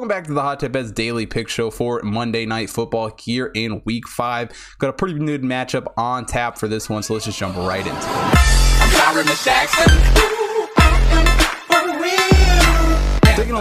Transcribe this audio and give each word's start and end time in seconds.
Welcome 0.00 0.16
back 0.16 0.24
to 0.28 0.32
the 0.32 0.40
Hot 0.40 0.58
Tip 0.58 0.72
Bets 0.72 0.92
Daily 0.92 1.26
Pick 1.26 1.46
Show 1.50 1.70
for 1.70 2.00
Monday 2.02 2.46
Night 2.46 2.70
Football 2.70 3.14
here 3.18 3.48
in 3.54 3.82
Week 3.84 4.08
5. 4.08 4.76
Got 4.78 4.88
a 4.88 4.92
pretty 4.94 5.18
good 5.18 5.42
matchup 5.42 5.92
on 5.98 6.24
tap 6.24 6.56
for 6.56 6.68
this 6.68 6.88
one, 6.88 7.02
so 7.02 7.12
let's 7.12 7.26
just 7.26 7.38
jump 7.38 7.54
right 7.54 7.86
into 7.86 7.98
it. 7.98 8.00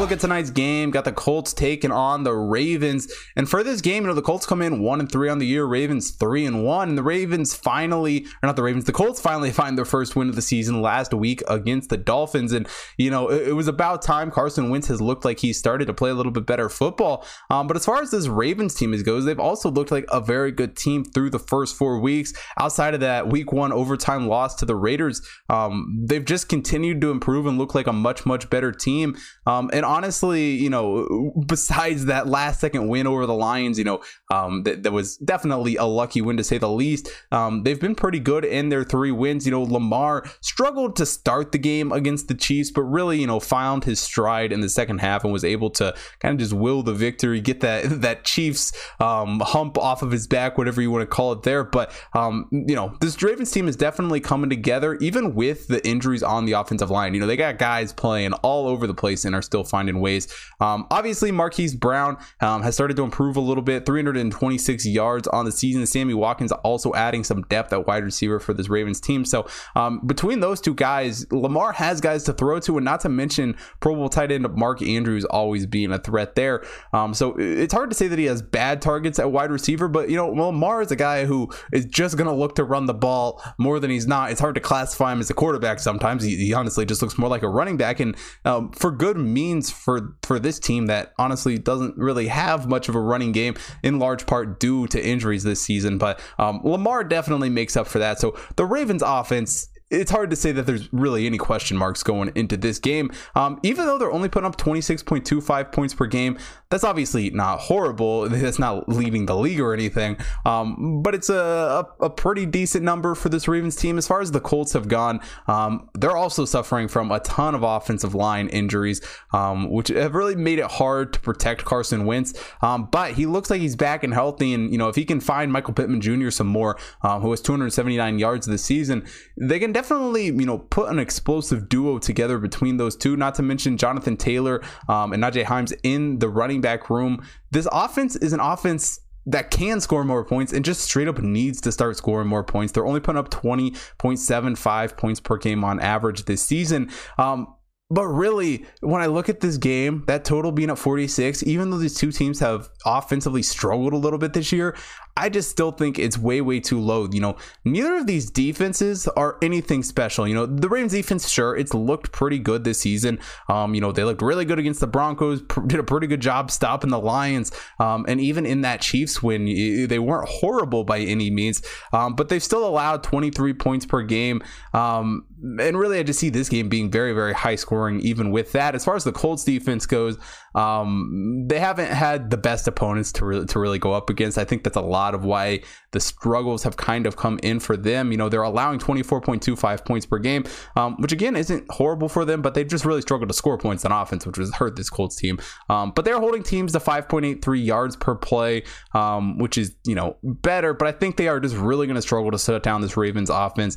Look 0.00 0.12
at 0.12 0.20
tonight's 0.20 0.50
game, 0.50 0.90
got 0.90 1.04
the 1.04 1.12
Colts 1.12 1.52
taking 1.52 1.90
on 1.90 2.22
the 2.22 2.32
Ravens. 2.32 3.12
And 3.34 3.48
for 3.48 3.64
this 3.64 3.80
game, 3.80 4.04
you 4.04 4.08
know, 4.08 4.14
the 4.14 4.22
Colts 4.22 4.46
come 4.46 4.62
in 4.62 4.80
one 4.80 5.00
and 5.00 5.10
three 5.10 5.28
on 5.28 5.38
the 5.38 5.46
year, 5.46 5.64
Ravens 5.64 6.12
three 6.12 6.46
and 6.46 6.64
one. 6.64 6.90
And 6.90 6.98
the 6.98 7.02
Ravens 7.02 7.54
finally, 7.54 8.24
or 8.24 8.46
not 8.46 8.54
the 8.56 8.62
Ravens, 8.62 8.84
the 8.84 8.92
Colts 8.92 9.20
finally 9.20 9.50
find 9.58 9.76
their 9.76 9.84
first 9.84 10.14
win 10.14 10.28
of 10.28 10.36
the 10.36 10.42
season 10.42 10.80
last 10.80 11.12
week 11.12 11.42
against 11.48 11.88
the 11.88 11.96
Dolphins. 11.96 12.52
And, 12.52 12.68
you 12.96 13.10
know, 13.10 13.28
it, 13.28 13.48
it 13.48 13.52
was 13.54 13.66
about 13.66 14.02
time. 14.02 14.30
Carson 14.30 14.70
Wentz 14.70 14.86
has 14.86 15.00
looked 15.00 15.24
like 15.24 15.40
he 15.40 15.52
started 15.52 15.86
to 15.86 15.94
play 15.94 16.10
a 16.10 16.14
little 16.14 16.32
bit 16.32 16.46
better 16.46 16.68
football. 16.68 17.26
Um, 17.50 17.66
but 17.66 17.76
as 17.76 17.84
far 17.84 18.00
as 18.00 18.12
this 18.12 18.28
Ravens 18.28 18.74
team 18.74 18.94
is 18.94 19.02
goes, 19.02 19.24
they've 19.24 19.40
also 19.40 19.70
looked 19.70 19.90
like 19.90 20.06
a 20.10 20.20
very 20.20 20.52
good 20.52 20.76
team 20.76 21.04
through 21.04 21.30
the 21.30 21.38
first 21.38 21.76
four 21.76 21.98
weeks. 21.98 22.32
Outside 22.58 22.94
of 22.94 23.00
that 23.00 23.28
week 23.28 23.52
one 23.52 23.72
overtime 23.72 24.28
loss 24.28 24.54
to 24.56 24.64
the 24.64 24.76
Raiders, 24.76 25.26
um, 25.48 26.04
they've 26.06 26.24
just 26.24 26.48
continued 26.48 27.00
to 27.00 27.10
improve 27.10 27.46
and 27.46 27.58
look 27.58 27.74
like 27.74 27.86
a 27.88 27.92
much, 27.92 28.24
much 28.24 28.48
better 28.48 28.70
team. 28.70 29.16
Um, 29.46 29.70
and 29.72 29.87
honestly, 29.88 30.50
you 30.50 30.68
know, 30.68 31.32
besides 31.46 32.04
that 32.04 32.26
last 32.26 32.60
second 32.60 32.88
win 32.88 33.06
over 33.06 33.24
the 33.26 33.34
Lions, 33.34 33.78
you 33.78 33.84
know, 33.84 34.02
um, 34.30 34.62
that, 34.64 34.82
that 34.82 34.92
was 34.92 35.16
definitely 35.16 35.76
a 35.76 35.84
lucky 35.84 36.20
win 36.20 36.36
to 36.36 36.44
say 36.44 36.58
the 36.58 36.68
least. 36.68 37.08
Um, 37.32 37.62
they've 37.62 37.80
been 37.80 37.94
pretty 37.94 38.20
good 38.20 38.44
in 38.44 38.68
their 38.68 38.84
three 38.84 39.10
wins. 39.10 39.46
You 39.46 39.52
know, 39.52 39.62
Lamar 39.62 40.24
struggled 40.40 40.94
to 40.96 41.06
start 41.06 41.52
the 41.52 41.58
game 41.58 41.90
against 41.90 42.28
the 42.28 42.34
Chiefs, 42.34 42.70
but 42.70 42.82
really, 42.82 43.18
you 43.18 43.26
know, 43.26 43.40
found 43.40 43.84
his 43.84 43.98
stride 43.98 44.52
in 44.52 44.60
the 44.60 44.68
second 44.68 44.98
half 44.98 45.24
and 45.24 45.32
was 45.32 45.44
able 45.44 45.70
to 45.70 45.94
kind 46.20 46.34
of 46.34 46.38
just 46.38 46.52
will 46.52 46.82
the 46.82 46.94
victory, 46.94 47.40
get 47.40 47.60
that 47.60 48.02
that 48.02 48.24
Chiefs 48.24 48.72
um, 49.00 49.40
hump 49.40 49.78
off 49.78 50.02
of 50.02 50.10
his 50.10 50.26
back, 50.26 50.58
whatever 50.58 50.82
you 50.82 50.90
want 50.90 51.02
to 51.02 51.06
call 51.06 51.32
it 51.32 51.42
there. 51.42 51.64
But 51.64 51.92
um, 52.12 52.46
you 52.52 52.76
know, 52.76 52.94
this 53.00 53.22
Ravens 53.22 53.50
team 53.50 53.66
is 53.66 53.76
definitely 53.76 54.20
coming 54.20 54.50
together, 54.50 54.96
even 54.96 55.34
with 55.34 55.68
the 55.68 55.86
injuries 55.86 56.22
on 56.22 56.44
the 56.44 56.52
offensive 56.52 56.90
line. 56.90 57.14
You 57.14 57.20
know, 57.20 57.26
they 57.26 57.36
got 57.36 57.58
guys 57.58 57.92
playing 57.94 58.34
all 58.34 58.68
over 58.68 58.86
the 58.86 58.94
place 58.94 59.24
and 59.24 59.34
are 59.34 59.42
still 59.42 59.64
finding 59.70 60.00
ways. 60.00 60.28
Um, 60.60 60.86
obviously, 60.90 61.30
Marquise 61.30 61.74
Brown 61.74 62.16
um, 62.40 62.62
has 62.62 62.74
started 62.74 62.96
to 62.96 63.02
improve 63.02 63.36
a 63.36 63.40
little 63.40 63.62
bit, 63.62 63.86
326 63.86 64.86
yards 64.86 65.28
on 65.28 65.44
the 65.44 65.52
season. 65.52 65.86
Sammy 65.86 66.14
Watkins 66.14 66.52
also 66.52 66.94
adding 66.94 67.24
some 67.24 67.42
depth 67.42 67.72
at 67.72 67.86
wide 67.86 68.04
receiver 68.04 68.40
for 68.40 68.52
this 68.54 68.68
Ravens 68.68 69.00
team. 69.00 69.24
So 69.24 69.46
um, 69.76 70.00
between 70.06 70.40
those 70.40 70.60
two 70.60 70.74
guys, 70.74 71.30
Lamar 71.32 71.72
has 71.72 72.00
guys 72.00 72.24
to 72.24 72.32
throw 72.32 72.60
to, 72.60 72.78
and 72.78 72.84
not 72.84 73.00
to 73.00 73.08
mention 73.08 73.56
Pro 73.80 73.94
Bowl 73.94 74.08
tight 74.08 74.32
end 74.32 74.46
Mark 74.54 74.82
Andrews 74.82 75.24
always 75.24 75.66
being 75.66 75.92
a 75.92 75.98
threat 75.98 76.34
there. 76.34 76.64
Um, 76.92 77.14
so 77.14 77.34
it's 77.38 77.72
hard 77.72 77.90
to 77.90 77.96
say 77.96 78.08
that 78.08 78.18
he 78.18 78.26
has 78.26 78.42
bad 78.42 78.80
targets 78.80 79.18
at 79.18 79.30
wide 79.30 79.50
receiver, 79.50 79.88
but 79.88 80.10
you 80.10 80.16
know, 80.16 80.28
Lamar 80.28 80.82
is 80.82 80.90
a 80.90 80.96
guy 80.96 81.24
who 81.24 81.50
is 81.72 81.84
just 81.86 82.16
going 82.16 82.28
to 82.28 82.34
look 82.34 82.54
to 82.56 82.64
run 82.64 82.86
the 82.86 82.94
ball 82.94 83.42
more 83.58 83.80
than 83.80 83.90
he's 83.90 84.06
not. 84.06 84.30
It's 84.30 84.40
hard 84.40 84.54
to 84.54 84.60
classify 84.60 85.12
him 85.12 85.20
as 85.20 85.30
a 85.30 85.34
quarterback 85.34 85.80
sometimes. 85.80 86.22
He, 86.22 86.36
he 86.36 86.54
honestly 86.54 86.84
just 86.86 87.02
looks 87.02 87.18
more 87.18 87.28
like 87.28 87.42
a 87.42 87.48
running 87.48 87.76
back, 87.76 88.00
and 88.00 88.16
um, 88.44 88.72
for 88.72 88.90
good 88.90 89.16
means 89.16 89.57
for 89.62 90.16
for 90.22 90.38
this 90.38 90.58
team 90.58 90.86
that 90.86 91.12
honestly 91.18 91.58
doesn't 91.58 91.96
really 91.96 92.28
have 92.28 92.68
much 92.68 92.88
of 92.88 92.94
a 92.94 93.00
running 93.00 93.32
game 93.32 93.54
in 93.82 93.98
large 93.98 94.26
part 94.26 94.60
due 94.60 94.86
to 94.88 95.04
injuries 95.04 95.42
this 95.42 95.60
season. 95.60 95.98
But 95.98 96.20
um, 96.38 96.60
Lamar 96.64 97.04
definitely 97.04 97.50
makes 97.50 97.76
up 97.76 97.86
for 97.86 97.98
that. 97.98 98.20
So 98.20 98.36
the 98.56 98.64
Ravens 98.64 99.02
offense 99.04 99.68
it's 99.90 100.10
hard 100.10 100.30
to 100.30 100.36
say 100.36 100.52
that 100.52 100.66
there's 100.66 100.92
really 100.92 101.26
any 101.26 101.38
question 101.38 101.76
marks 101.76 102.02
going 102.02 102.30
into 102.34 102.56
this 102.56 102.78
game. 102.78 103.10
Um, 103.34 103.58
even 103.62 103.86
though 103.86 103.96
they're 103.96 104.12
only 104.12 104.28
putting 104.28 104.46
up 104.46 104.56
26.25 104.56 105.72
points 105.72 105.94
per 105.94 106.06
game, 106.06 106.38
that's 106.70 106.84
obviously 106.84 107.30
not 107.30 107.60
horrible. 107.60 108.28
That's 108.28 108.58
not 108.58 108.88
leading 108.88 109.26
the 109.26 109.36
league 109.36 109.60
or 109.60 109.72
anything. 109.72 110.18
Um, 110.44 111.02
but 111.02 111.14
it's 111.14 111.30
a, 111.30 111.86
a, 112.00 112.04
a, 112.04 112.10
pretty 112.10 112.44
decent 112.44 112.84
number 112.84 113.14
for 113.14 113.28
this 113.30 113.48
Ravens 113.48 113.76
team. 113.76 113.96
As 113.96 114.06
far 114.06 114.20
as 114.20 114.30
the 114.30 114.40
Colts 114.40 114.74
have 114.74 114.88
gone, 114.88 115.20
um, 115.46 115.88
they're 115.94 116.16
also 116.16 116.44
suffering 116.44 116.88
from 116.88 117.10
a 117.10 117.20
ton 117.20 117.54
of 117.54 117.62
offensive 117.62 118.14
line 118.14 118.48
injuries, 118.48 119.00
um, 119.32 119.70
which 119.70 119.88
have 119.88 120.14
really 120.14 120.36
made 120.36 120.58
it 120.58 120.66
hard 120.66 121.14
to 121.14 121.20
protect 121.20 121.64
Carson 121.64 122.04
Wentz. 122.04 122.34
Um, 122.60 122.88
but 122.90 123.12
he 123.12 123.24
looks 123.24 123.48
like 123.48 123.60
he's 123.60 123.76
back 123.76 124.04
and 124.04 124.12
healthy. 124.12 124.52
And, 124.52 124.70
you 124.70 124.76
know, 124.76 124.88
if 124.88 124.96
he 124.96 125.04
can 125.04 125.20
find 125.20 125.50
Michael 125.50 125.72
Pittman 125.72 126.02
Jr. 126.02 126.30
some 126.30 126.48
more, 126.48 126.76
um, 127.02 127.22
who 127.22 127.30
has 127.30 127.40
279 127.40 128.18
yards 128.18 128.46
this 128.46 128.64
season, 128.64 129.06
they 129.36 129.58
can 129.58 129.72
definitely, 129.78 130.24
you 130.26 130.44
know, 130.44 130.58
put 130.58 130.90
an 130.90 130.98
explosive 130.98 131.68
duo 131.68 131.98
together 132.00 132.38
between 132.38 132.78
those 132.78 132.96
two. 132.96 133.16
Not 133.16 133.36
to 133.36 133.42
mention 133.42 133.76
Jonathan 133.76 134.16
Taylor 134.16 134.60
um, 134.88 135.12
and 135.12 135.22
Nyheim 135.22 135.44
Hines 135.44 135.72
in 135.84 136.18
the 136.18 136.28
running 136.28 136.60
back 136.60 136.90
room. 136.90 137.24
This 137.52 137.68
offense 137.70 138.16
is 138.16 138.32
an 138.32 138.40
offense 138.40 138.98
that 139.26 139.52
can 139.52 139.80
score 139.80 140.02
more 140.02 140.24
points 140.24 140.52
and 140.52 140.64
just 140.64 140.80
straight 140.80 141.06
up 141.06 141.20
needs 141.20 141.60
to 141.60 141.70
start 141.70 141.96
scoring 141.96 142.26
more 142.26 142.42
points. 142.42 142.72
They're 142.72 142.86
only 142.86 142.98
putting 142.98 143.20
up 143.20 143.30
20.75 143.30 144.96
points 144.96 145.20
per 145.20 145.36
game 145.36 145.62
on 145.62 145.78
average 145.78 146.24
this 146.24 146.42
season. 146.42 146.90
Um, 147.16 147.54
but 147.90 148.06
really, 148.06 148.66
when 148.80 149.00
I 149.00 149.06
look 149.06 149.30
at 149.30 149.40
this 149.40 149.56
game, 149.56 150.04
that 150.08 150.24
total 150.24 150.52
being 150.52 150.68
at 150.68 150.78
46, 150.78 151.42
even 151.44 151.70
though 151.70 151.78
these 151.78 151.94
two 151.94 152.12
teams 152.12 152.38
have 152.40 152.68
offensively 152.84 153.42
struggled 153.42 153.94
a 153.94 153.96
little 153.96 154.18
bit 154.18 154.34
this 154.34 154.52
year, 154.52 154.76
I 155.16 155.28
just 155.30 155.50
still 155.50 155.72
think 155.72 155.98
it's 155.98 156.16
way, 156.16 156.40
way 156.40 156.60
too 156.60 156.78
low. 156.80 157.08
You 157.10 157.20
know, 157.20 157.36
neither 157.64 157.96
of 157.96 158.06
these 158.06 158.30
defenses 158.30 159.08
are 159.08 159.36
anything 159.42 159.82
special. 159.82 160.28
You 160.28 160.34
know, 160.34 160.46
the 160.46 160.68
Ravens 160.68 160.92
defense, 160.92 161.28
sure, 161.28 161.56
it's 161.56 161.72
looked 161.74 162.12
pretty 162.12 162.38
good 162.38 162.62
this 162.62 162.80
season. 162.80 163.18
Um, 163.48 163.74
you 163.74 163.80
know, 163.80 163.90
they 163.90 164.04
looked 164.04 164.22
really 164.22 164.44
good 164.44 164.58
against 164.58 164.80
the 164.80 164.86
Broncos, 164.86 165.40
did 165.66 165.80
a 165.80 165.82
pretty 165.82 166.06
good 166.06 166.20
job 166.20 166.50
stopping 166.50 166.90
the 166.90 167.00
Lions. 167.00 167.50
Um, 167.80 168.04
and 168.06 168.20
even 168.20 168.46
in 168.46 168.60
that 168.60 168.80
Chiefs 168.80 169.22
win, 169.22 169.46
they 169.88 169.98
weren't 169.98 170.28
horrible 170.28 170.84
by 170.84 171.00
any 171.00 171.30
means, 171.30 171.62
um, 171.92 172.14
but 172.14 172.28
they've 172.28 172.42
still 172.42 172.68
allowed 172.68 173.02
23 173.02 173.54
points 173.54 173.86
per 173.86 174.02
game. 174.02 174.42
Um, 174.72 175.24
and 175.40 175.78
really, 175.78 175.98
I 175.98 176.02
just 176.02 176.18
see 176.18 176.30
this 176.30 176.48
game 176.48 176.68
being 176.68 176.90
very, 176.90 177.12
very 177.12 177.32
high 177.32 177.54
scoring, 177.54 178.00
even 178.00 178.30
with 178.30 178.52
that. 178.52 178.74
As 178.74 178.84
far 178.84 178.96
as 178.96 179.04
the 179.04 179.12
Colts 179.12 179.44
defense 179.44 179.86
goes, 179.86 180.18
um, 180.54 181.44
they 181.46 181.60
haven't 181.60 181.90
had 181.90 182.30
the 182.30 182.36
best 182.36 182.66
opponents 182.66 183.12
to 183.12 183.24
really, 183.24 183.46
to 183.46 183.58
really 183.58 183.78
go 183.78 183.92
up 183.92 184.10
against. 184.10 184.38
I 184.38 184.44
think 184.44 184.64
that's 184.64 184.76
a 184.76 184.80
lot 184.80 185.14
of 185.14 185.24
why 185.24 185.60
the 185.92 186.00
struggles 186.00 186.62
have 186.64 186.76
kind 186.76 187.06
of 187.06 187.16
come 187.16 187.38
in 187.42 187.60
for 187.60 187.76
them. 187.76 188.10
You 188.10 188.18
know, 188.18 188.28
they're 188.28 188.42
allowing 188.42 188.78
24.25 188.78 189.84
points 189.84 190.06
per 190.06 190.18
game, 190.18 190.44
um, 190.76 190.96
which 190.98 191.12
again 191.12 191.36
isn't 191.36 191.70
horrible 191.70 192.08
for 192.08 192.24
them, 192.24 192.42
but 192.42 192.54
they've 192.54 192.68
just 192.68 192.84
really 192.84 193.02
struggled 193.02 193.28
to 193.28 193.34
score 193.34 193.58
points 193.58 193.84
on 193.84 193.92
offense, 193.92 194.26
which 194.26 194.36
has 194.36 194.52
hurt 194.54 194.76
this 194.76 194.90
Colts 194.90 195.16
team. 195.16 195.38
Um, 195.68 195.92
but 195.94 196.04
they're 196.04 196.18
holding 196.18 196.42
teams 196.42 196.72
to 196.72 196.80
5.83 196.80 197.64
yards 197.64 197.96
per 197.96 198.14
play, 198.14 198.64
um, 198.94 199.38
which 199.38 199.56
is, 199.56 199.76
you 199.86 199.94
know, 199.94 200.16
better, 200.22 200.74
but 200.74 200.88
I 200.88 200.92
think 200.92 201.16
they 201.16 201.28
are 201.28 201.38
just 201.38 201.56
really 201.56 201.86
going 201.86 201.96
to 201.96 202.02
struggle 202.02 202.30
to 202.30 202.38
shut 202.38 202.62
down 202.62 202.80
this 202.80 202.96
Ravens 202.96 203.30
offense. 203.30 203.76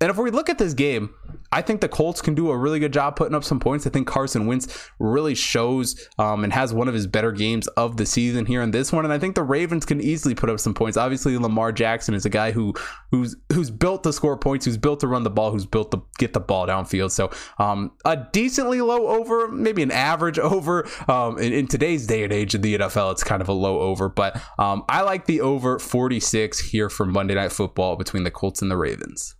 And 0.00 0.08
if 0.10 0.16
we 0.16 0.30
look 0.30 0.48
at 0.48 0.56
this 0.56 0.72
game, 0.72 1.14
I 1.52 1.62
think 1.62 1.80
the 1.80 1.88
Colts 1.88 2.22
can 2.22 2.34
do 2.34 2.50
a 2.50 2.56
really 2.56 2.78
good 2.78 2.92
job 2.92 3.16
putting 3.16 3.34
up 3.34 3.44
some 3.44 3.58
points. 3.58 3.86
I 3.86 3.90
think 3.90 4.06
Carson 4.06 4.46
Wentz 4.46 4.88
really 4.98 5.34
shows 5.34 6.08
um, 6.18 6.44
and 6.44 6.52
has 6.52 6.72
one 6.72 6.86
of 6.86 6.94
his 6.94 7.06
better 7.06 7.32
games 7.32 7.66
of 7.68 7.96
the 7.96 8.06
season 8.06 8.46
here 8.46 8.62
in 8.62 8.70
this 8.70 8.92
one. 8.92 9.04
And 9.04 9.12
I 9.12 9.18
think 9.18 9.34
the 9.34 9.42
Ravens 9.42 9.84
can 9.84 10.00
easily 10.00 10.34
put 10.34 10.48
up 10.48 10.60
some 10.60 10.74
points. 10.74 10.96
Obviously, 10.96 11.36
Lamar 11.36 11.72
Jackson 11.72 12.14
is 12.14 12.24
a 12.24 12.30
guy 12.30 12.52
who 12.52 12.72
who's 13.10 13.36
who's 13.52 13.70
built 13.70 14.04
to 14.04 14.12
score 14.12 14.36
points, 14.38 14.64
who's 14.64 14.76
built 14.76 15.00
to 15.00 15.08
run 15.08 15.24
the 15.24 15.30
ball, 15.30 15.50
who's 15.50 15.66
built 15.66 15.90
to 15.90 16.02
get 16.18 16.32
the 16.32 16.40
ball 16.40 16.66
downfield. 16.66 17.10
So 17.10 17.30
um, 17.58 17.90
a 18.04 18.16
decently 18.32 18.80
low 18.80 19.08
over, 19.08 19.48
maybe 19.48 19.82
an 19.82 19.90
average 19.90 20.38
over. 20.38 20.88
Um, 21.08 21.38
in, 21.38 21.52
in, 21.52 21.66
today's 21.66 22.06
day 22.06 22.24
and 22.24 22.32
age 22.32 22.54
of 22.54 22.62
the 22.62 22.78
NFL, 22.78 23.12
it's 23.12 23.24
kind 23.24 23.42
of 23.42 23.48
a 23.48 23.52
low 23.52 23.80
over. 23.80 24.08
But 24.08 24.40
um, 24.58 24.84
I 24.88 25.02
like 25.02 25.26
the 25.26 25.40
over 25.40 25.78
46 25.78 26.70
here 26.70 26.88
for 26.88 27.06
Monday 27.06 27.34
Night 27.34 27.52
Football 27.52 27.96
between 27.96 28.24
the 28.24 28.30
Colts 28.30 28.62
and 28.62 28.70
the 28.70 28.76
Ravens. 28.76 29.34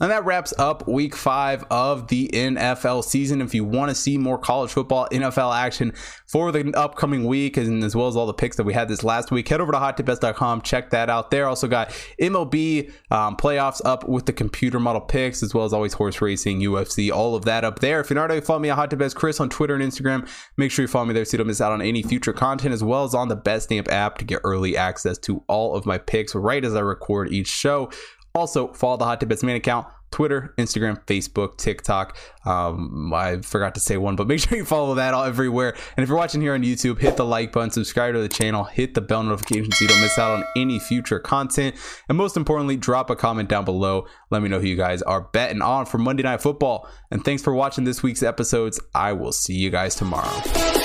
And 0.00 0.10
that 0.10 0.24
wraps 0.24 0.54
up 0.58 0.88
week 0.88 1.14
five 1.14 1.64
of 1.70 2.08
the 2.08 2.30
NFL 2.32 3.04
season. 3.04 3.42
If 3.42 3.54
you 3.54 3.62
want 3.62 3.90
to 3.90 3.94
see 3.94 4.16
more 4.16 4.38
college 4.38 4.72
football, 4.72 5.06
NFL 5.12 5.54
action 5.54 5.92
for 6.26 6.50
the 6.50 6.72
upcoming 6.74 7.26
week, 7.26 7.58
and 7.58 7.84
as 7.84 7.94
well 7.94 8.08
as 8.08 8.16
all 8.16 8.26
the 8.26 8.32
picks 8.32 8.56
that 8.56 8.64
we 8.64 8.72
had 8.72 8.88
this 8.88 9.04
last 9.04 9.30
week, 9.30 9.46
head 9.48 9.60
over 9.60 9.70
to 9.70 9.78
hottipbets.com. 9.78 10.62
Check 10.62 10.90
that 10.90 11.10
out 11.10 11.30
there. 11.30 11.46
Also 11.46 11.68
got 11.68 11.90
MLB 12.18 12.90
um, 13.10 13.36
playoffs 13.36 13.82
up 13.84 14.08
with 14.08 14.24
the 14.24 14.32
computer 14.32 14.80
model 14.80 15.02
picks, 15.02 15.42
as 15.42 15.52
well 15.52 15.66
as 15.66 15.74
always 15.74 15.92
horse 15.92 16.22
racing, 16.22 16.60
UFC, 16.60 17.12
all 17.12 17.34
of 17.34 17.44
that 17.44 17.62
up 17.62 17.80
there. 17.80 18.00
If 18.00 18.08
you're 18.08 18.14
not 18.14 18.30
already 18.30 18.44
following 18.44 18.62
me 18.62 18.70
at 18.70 18.76
Hot 18.76 19.14
Chris 19.14 19.40
on 19.40 19.50
Twitter 19.50 19.74
and 19.74 19.84
Instagram, 19.84 20.26
make 20.56 20.70
sure 20.70 20.84
you 20.84 20.88
follow 20.88 21.04
me 21.04 21.12
there 21.12 21.26
so 21.26 21.34
you 21.34 21.38
don't 21.38 21.46
miss 21.46 21.60
out 21.60 21.70
on 21.70 21.82
any 21.82 22.02
future 22.02 22.32
content, 22.32 22.72
as 22.72 22.82
well 22.82 23.04
as 23.04 23.14
on 23.14 23.28
the 23.28 23.36
Betstamp 23.36 23.88
app 23.88 24.16
to 24.18 24.24
get 24.24 24.40
early 24.42 24.74
access 24.74 25.18
to 25.18 25.44
all 25.48 25.76
of 25.76 25.84
my 25.84 25.98
picks 25.98 26.34
right 26.34 26.64
as 26.64 26.74
I 26.74 26.80
record 26.80 27.30
each 27.30 27.48
show. 27.48 27.90
Also, 28.34 28.72
follow 28.72 28.96
the 28.96 29.04
Hot 29.04 29.20
Tip 29.20 29.28
Bets 29.28 29.42
main 29.42 29.56
account. 29.56 29.86
Twitter, 30.12 30.54
Instagram, 30.58 31.02
Facebook, 31.06 31.56
TikTok. 31.56 32.16
Um, 32.44 33.12
I 33.12 33.40
forgot 33.40 33.74
to 33.74 33.80
say 33.80 33.96
one, 33.96 34.14
but 34.14 34.26
make 34.28 34.40
sure 34.40 34.56
you 34.56 34.64
follow 34.64 34.94
that 34.94 35.14
all 35.14 35.24
everywhere. 35.24 35.74
And 35.96 36.04
if 36.04 36.08
you're 36.08 36.18
watching 36.18 36.40
here 36.40 36.54
on 36.54 36.62
YouTube, 36.62 36.98
hit 36.98 37.16
the 37.16 37.24
like 37.24 37.50
button, 37.50 37.70
subscribe 37.70 38.14
to 38.14 38.20
the 38.20 38.28
channel, 38.28 38.64
hit 38.64 38.94
the 38.94 39.00
bell 39.00 39.22
notification 39.22 39.72
so 39.72 39.84
you 39.84 39.88
don't 39.88 40.00
miss 40.00 40.18
out 40.18 40.36
on 40.38 40.44
any 40.54 40.78
future 40.78 41.18
content. 41.18 41.74
And 42.08 42.16
most 42.16 42.36
importantly, 42.36 42.76
drop 42.76 43.10
a 43.10 43.16
comment 43.16 43.48
down 43.48 43.64
below. 43.64 44.06
Let 44.30 44.42
me 44.42 44.48
know 44.48 44.60
who 44.60 44.66
you 44.66 44.76
guys 44.76 45.02
are 45.02 45.22
betting 45.22 45.62
on 45.62 45.86
for 45.86 45.98
Monday 45.98 46.22
Night 46.22 46.42
Football. 46.42 46.88
And 47.10 47.24
thanks 47.24 47.42
for 47.42 47.54
watching 47.54 47.84
this 47.84 48.02
week's 48.02 48.22
episodes. 48.22 48.78
I 48.94 49.14
will 49.14 49.32
see 49.32 49.54
you 49.54 49.70
guys 49.70 49.94
tomorrow. 49.94 50.81